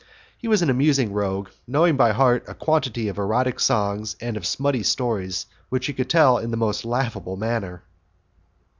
[0.35, 4.47] He was an amusing rogue, knowing by heart a quantity of erotic songs and of
[4.47, 7.83] smutty stories which he could tell in the most laughable manner.